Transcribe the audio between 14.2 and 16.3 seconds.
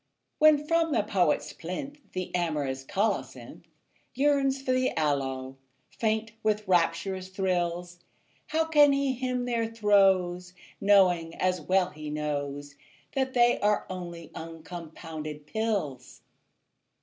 uncompounded pills?